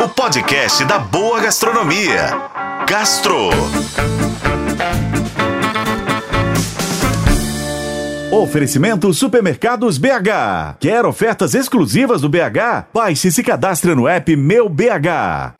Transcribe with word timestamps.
o 0.00 0.08
podcast 0.08 0.84
da 0.84 0.96
boa 0.96 1.40
gastronomia. 1.40 2.30
Gastro. 2.88 3.50
Oferecimento 8.30 9.12
Supermercados 9.12 9.98
BH. 9.98 10.76
Quer 10.78 11.04
ofertas 11.04 11.52
exclusivas 11.52 12.20
do 12.20 12.28
BH? 12.28 12.86
Baixe 12.94 13.28
e 13.28 13.32
se 13.32 13.42
cadastre 13.42 13.92
no 13.96 14.06
app 14.06 14.36
Meu 14.36 14.68
BH. 14.68 15.56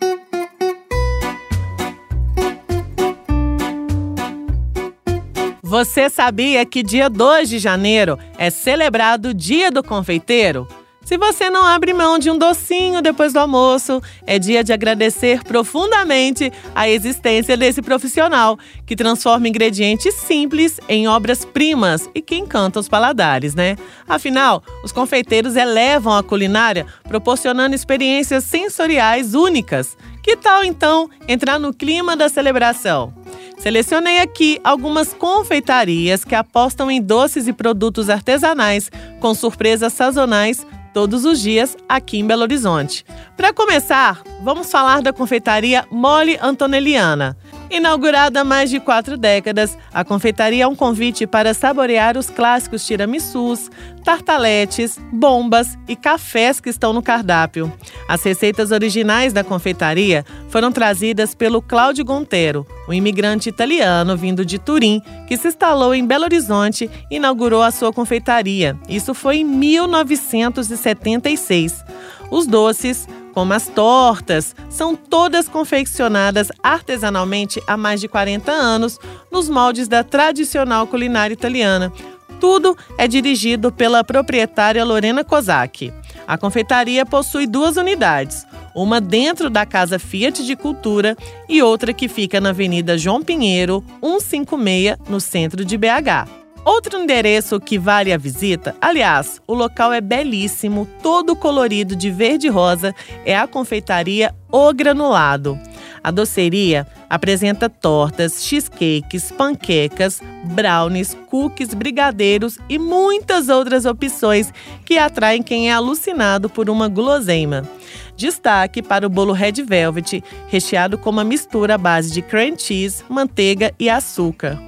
Você 5.60 6.08
sabia 6.08 6.64
que 6.64 6.84
dia 6.84 7.10
2 7.10 7.48
de 7.48 7.58
janeiro 7.58 8.16
é 8.38 8.50
celebrado 8.50 9.30
o 9.30 9.34
Dia 9.34 9.70
do 9.70 9.82
Confeiteiro? 9.82 10.68
Se 11.08 11.16
você 11.16 11.48
não 11.48 11.64
abre 11.64 11.94
mão 11.94 12.18
de 12.18 12.30
um 12.30 12.36
docinho 12.36 13.00
depois 13.00 13.32
do 13.32 13.38
almoço, 13.38 14.02
é 14.26 14.38
dia 14.38 14.62
de 14.62 14.74
agradecer 14.74 15.42
profundamente 15.42 16.52
a 16.74 16.86
existência 16.86 17.56
desse 17.56 17.80
profissional 17.80 18.58
que 18.84 18.94
transforma 18.94 19.48
ingredientes 19.48 20.14
simples 20.16 20.78
em 20.86 21.08
obras-primas 21.08 22.10
e 22.14 22.20
que 22.20 22.36
encanta 22.36 22.78
os 22.78 22.90
paladares, 22.90 23.54
né? 23.54 23.78
Afinal, 24.06 24.62
os 24.84 24.92
confeiteiros 24.92 25.56
elevam 25.56 26.14
a 26.14 26.22
culinária 26.22 26.84
proporcionando 27.04 27.74
experiências 27.74 28.44
sensoriais 28.44 29.32
únicas. 29.32 29.96
Que 30.22 30.36
tal 30.36 30.62
então 30.62 31.08
entrar 31.26 31.58
no 31.58 31.72
clima 31.72 32.18
da 32.18 32.28
celebração? 32.28 33.14
Selecionei 33.58 34.20
aqui 34.20 34.60
algumas 34.62 35.14
confeitarias 35.14 36.22
que 36.22 36.34
apostam 36.34 36.90
em 36.90 37.00
doces 37.00 37.48
e 37.48 37.52
produtos 37.54 38.10
artesanais 38.10 38.90
com 39.20 39.32
surpresas 39.32 39.94
sazonais 39.94 40.66
todos 40.92 41.24
os 41.24 41.40
dias 41.40 41.76
aqui 41.88 42.18
em 42.18 42.26
Belo 42.26 42.42
Horizonte. 42.42 43.04
Para 43.36 43.52
começar, 43.52 44.22
vamos 44.42 44.70
falar 44.70 45.02
da 45.02 45.12
confeitaria 45.12 45.86
Mole 45.90 46.38
Antonelliana. 46.40 47.36
Inaugurada 47.70 48.40
há 48.40 48.44
mais 48.44 48.70
de 48.70 48.80
quatro 48.80 49.18
décadas, 49.18 49.76
a 49.92 50.02
confeitaria 50.02 50.64
é 50.64 50.66
um 50.66 50.74
convite 50.74 51.26
para 51.26 51.52
saborear 51.52 52.16
os 52.16 52.30
clássicos 52.30 52.86
tiramissus, 52.86 53.70
tartaletes, 54.02 54.98
bombas 55.12 55.76
e 55.86 55.94
cafés 55.94 56.60
que 56.60 56.70
estão 56.70 56.94
no 56.94 57.02
cardápio. 57.02 57.70
As 58.08 58.22
receitas 58.22 58.70
originais 58.70 59.34
da 59.34 59.44
confeitaria 59.44 60.24
foram 60.48 60.72
trazidas 60.72 61.34
pelo 61.34 61.60
Cláudio 61.60 62.06
Gontero, 62.06 62.66
um 62.88 62.94
imigrante 62.94 63.50
italiano 63.50 64.16
vindo 64.16 64.46
de 64.46 64.58
Turim, 64.58 65.02
que 65.26 65.36
se 65.36 65.48
instalou 65.48 65.94
em 65.94 66.06
Belo 66.06 66.24
Horizonte 66.24 66.88
e 67.10 67.16
inaugurou 67.16 67.62
a 67.62 67.70
sua 67.70 67.92
confeitaria. 67.92 68.78
Isso 68.88 69.12
foi 69.12 69.40
em 69.40 69.44
1976. 69.44 71.84
Os 72.30 72.46
doces, 72.46 73.06
como 73.32 73.52
as 73.52 73.68
tortas, 73.68 74.54
são 74.68 74.96
todas 74.96 75.48
confeccionadas 75.48 76.48
artesanalmente 76.62 77.62
há 77.66 77.76
mais 77.76 78.00
de 78.00 78.08
40 78.08 78.50
anos 78.50 78.98
nos 79.30 79.48
moldes 79.48 79.88
da 79.88 80.02
tradicional 80.02 80.86
culinária 80.86 81.34
italiana. 81.34 81.92
Tudo 82.40 82.76
é 82.96 83.08
dirigido 83.08 83.72
pela 83.72 84.04
proprietária 84.04 84.84
Lorena 84.84 85.24
Kozak. 85.24 85.92
A 86.26 86.38
confeitaria 86.38 87.04
possui 87.04 87.46
duas 87.46 87.76
unidades, 87.76 88.46
uma 88.74 89.00
dentro 89.00 89.50
da 89.50 89.66
Casa 89.66 89.98
Fiat 89.98 90.44
de 90.44 90.54
Cultura 90.54 91.16
e 91.48 91.62
outra 91.62 91.92
que 91.92 92.06
fica 92.06 92.40
na 92.40 92.50
Avenida 92.50 92.96
João 92.96 93.22
Pinheiro, 93.22 93.82
156, 94.00 94.96
no 95.08 95.20
centro 95.20 95.64
de 95.64 95.76
BH. 95.76 96.37
Outro 96.68 96.98
endereço 96.98 97.58
que 97.58 97.78
vale 97.78 98.12
a 98.12 98.18
visita, 98.18 98.76
aliás, 98.78 99.40
o 99.46 99.54
local 99.54 99.90
é 99.90 100.02
belíssimo, 100.02 100.86
todo 101.02 101.34
colorido 101.34 101.96
de 101.96 102.10
verde 102.10 102.48
e 102.48 102.50
rosa, 102.50 102.94
é 103.24 103.34
a 103.34 103.46
confeitaria 103.46 104.34
O 104.52 104.70
Granulado. 104.74 105.58
A 106.04 106.10
doceria 106.10 106.86
apresenta 107.08 107.70
tortas, 107.70 108.44
cheesecakes, 108.44 109.32
panquecas, 109.32 110.20
brownies, 110.44 111.16
cookies, 111.30 111.72
brigadeiros 111.72 112.58
e 112.68 112.78
muitas 112.78 113.48
outras 113.48 113.86
opções 113.86 114.52
que 114.84 114.98
atraem 114.98 115.42
quem 115.42 115.70
é 115.70 115.72
alucinado 115.72 116.50
por 116.50 116.68
uma 116.68 116.86
guloseima. 116.86 117.66
Destaque 118.14 118.82
para 118.82 119.06
o 119.06 119.10
bolo 119.10 119.32
Red 119.32 119.62
Velvet, 119.66 120.22
recheado 120.48 120.98
com 120.98 121.08
uma 121.08 121.24
mistura 121.24 121.76
à 121.76 121.78
base 121.78 122.12
de 122.12 122.20
cream 122.20 122.58
cheese, 122.58 123.02
manteiga 123.08 123.72
e 123.78 123.88
açúcar. 123.88 124.60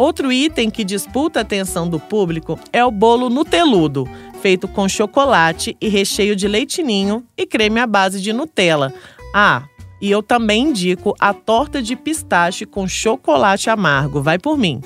Outro 0.00 0.32
item 0.32 0.70
que 0.70 0.82
disputa 0.82 1.40
a 1.40 1.42
atenção 1.42 1.86
do 1.86 2.00
público 2.00 2.58
é 2.72 2.82
o 2.82 2.90
bolo 2.90 3.28
Nuteludo, 3.28 4.08
feito 4.40 4.66
com 4.66 4.88
chocolate 4.88 5.76
e 5.78 5.90
recheio 5.90 6.34
de 6.34 6.48
leitinho 6.48 7.22
e 7.36 7.46
creme 7.46 7.80
à 7.80 7.86
base 7.86 8.18
de 8.18 8.32
Nutella. 8.32 8.94
Ah, 9.34 9.64
e 10.00 10.10
eu 10.10 10.22
também 10.22 10.68
indico 10.68 11.14
a 11.20 11.34
torta 11.34 11.82
de 11.82 11.94
pistache 11.94 12.64
com 12.64 12.88
chocolate 12.88 13.68
amargo. 13.68 14.22
Vai 14.22 14.38
por 14.38 14.56
mim. 14.56 14.80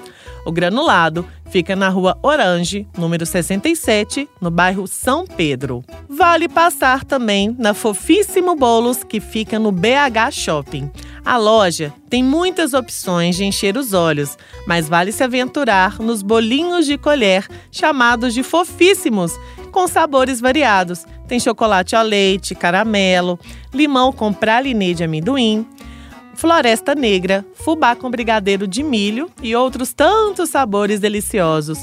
O 0.44 0.50
granulado 0.50 1.24
fica 1.48 1.76
na 1.76 1.88
rua 1.88 2.18
Orange, 2.20 2.88
número 2.98 3.24
67, 3.24 4.28
no 4.40 4.50
bairro 4.50 4.88
São 4.88 5.24
Pedro. 5.24 5.84
Vale 6.08 6.48
passar 6.48 7.04
também 7.04 7.54
na 7.56 7.72
Fofíssimo 7.72 8.56
Bolos, 8.56 9.04
que 9.04 9.20
fica 9.20 9.60
no 9.60 9.70
BH 9.70 10.32
Shopping. 10.32 10.90
A 11.24 11.38
loja 11.38 11.92
tem 12.10 12.22
muitas 12.22 12.74
opções 12.74 13.34
de 13.34 13.44
encher 13.44 13.78
os 13.78 13.94
olhos, 13.94 14.36
mas 14.66 14.88
vale 14.88 15.10
se 15.10 15.24
aventurar 15.24 15.98
nos 15.98 16.22
bolinhos 16.22 16.84
de 16.84 16.98
colher 16.98 17.48
chamados 17.72 18.34
de 18.34 18.42
fofíssimos, 18.42 19.32
com 19.72 19.88
sabores 19.88 20.38
variados. 20.38 21.06
Tem 21.26 21.40
chocolate 21.40 21.96
ao 21.96 22.04
leite, 22.04 22.54
caramelo, 22.54 23.40
limão 23.72 24.12
com 24.12 24.34
pralinê 24.34 24.92
de 24.92 25.02
amendoim, 25.02 25.66
floresta 26.34 26.94
negra, 26.94 27.42
fubá 27.54 27.96
com 27.96 28.10
brigadeiro 28.10 28.68
de 28.68 28.82
milho 28.82 29.30
e 29.42 29.56
outros 29.56 29.94
tantos 29.94 30.50
sabores 30.50 31.00
deliciosos. 31.00 31.78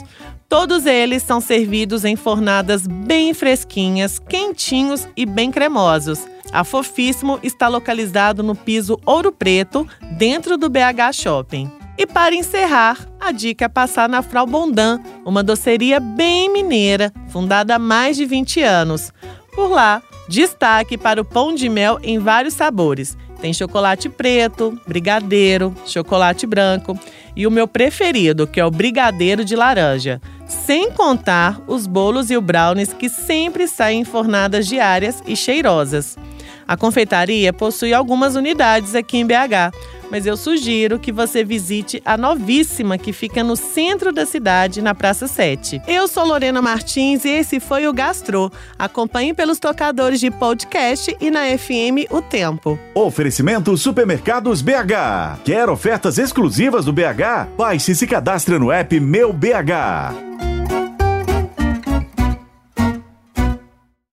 Todos 0.47 0.85
eles 0.85 1.23
são 1.23 1.41
servidos 1.41 2.05
em 2.05 2.15
fornadas 2.15 2.85
bem 2.85 3.33
fresquinhas, 3.33 4.19
quentinhos 4.19 5.07
e 5.17 5.25
bem 5.25 5.49
cremosos. 5.49 6.19
A 6.53 6.63
Fofíssimo 6.63 7.39
está 7.41 7.67
localizado 7.67 8.43
no 8.43 8.55
piso 8.55 8.99
Ouro 9.05 9.31
Preto, 9.31 9.87
dentro 10.17 10.57
do 10.57 10.69
BH 10.69 11.13
Shopping. 11.13 11.71
E 11.97 12.05
para 12.05 12.35
encerrar, 12.35 12.97
a 13.19 13.31
dica 13.31 13.65
é 13.65 13.69
passar 13.69 14.09
na 14.09 14.21
Frau 14.21 14.45
Bondan, 14.45 14.99
uma 15.23 15.43
doceria 15.43 15.99
bem 15.99 16.51
mineira, 16.51 17.13
fundada 17.29 17.75
há 17.75 17.79
mais 17.79 18.17
de 18.17 18.25
20 18.25 18.61
anos. 18.61 19.13
Por 19.53 19.69
lá, 19.69 20.01
destaque 20.27 20.97
para 20.97 21.21
o 21.21 21.25
pão 21.25 21.53
de 21.53 21.69
mel 21.69 21.99
em 22.03 22.19
vários 22.19 22.53
sabores. 22.53 23.17
Tem 23.39 23.53
chocolate 23.53 24.09
preto, 24.09 24.79
brigadeiro, 24.87 25.73
chocolate 25.85 26.45
branco 26.45 26.99
e 27.35 27.47
o 27.47 27.51
meu 27.51 27.67
preferido, 27.67 28.45
que 28.45 28.59
é 28.59 28.65
o 28.65 28.71
brigadeiro 28.71 29.45
de 29.45 29.55
laranja. 29.55 30.21
Sem 30.47 30.91
contar 30.91 31.61
os 31.65 31.87
bolos 31.87 32.29
e 32.29 32.37
o 32.37 32.41
brownies 32.41 32.93
que 32.93 33.09
sempre 33.09 33.67
saem 33.67 34.01
em 34.01 34.05
fornadas 34.05 34.67
diárias 34.67 35.23
e 35.25 35.35
cheirosas. 35.35 36.17
A 36.67 36.77
confeitaria 36.77 37.51
possui 37.51 37.93
algumas 37.93 38.35
unidades 38.35 38.95
aqui 38.95 39.17
em 39.17 39.25
BH, 39.25 39.75
mas 40.11 40.25
eu 40.25 40.35
sugiro 40.35 40.99
que 40.99 41.11
você 41.11 41.43
visite 41.43 42.01
a 42.05 42.17
novíssima 42.17 42.97
que 42.97 43.13
fica 43.13 43.43
no 43.43 43.55
centro 43.55 44.11
da 44.11 44.25
cidade, 44.25 44.81
na 44.81 44.93
Praça 44.93 45.27
7. 45.27 45.81
Eu 45.87 46.07
sou 46.07 46.25
Lorena 46.25 46.61
Martins 46.61 47.23
e 47.23 47.29
esse 47.29 47.59
foi 47.59 47.87
o 47.87 47.93
Gastro. 47.93 48.51
Acompanhe 48.77 49.33
pelos 49.33 49.57
tocadores 49.57 50.19
de 50.19 50.29
podcast 50.29 51.15
e 51.19 51.31
na 51.31 51.45
FM 51.57 52.11
O 52.11 52.21
Tempo. 52.21 52.77
Oferecimento 52.93 53.75
Supermercados 53.77 54.61
BH. 54.61 55.39
Quer 55.45 55.69
ofertas 55.69 56.17
exclusivas 56.17 56.85
do 56.85 56.91
BH? 56.91 57.47
Baixe 57.57 57.93
e 57.93 57.95
se 57.95 58.05
cadastre 58.05 58.59
no 58.59 58.69
app 58.71 58.99
Meu 58.99 59.31
BH. 59.31 60.50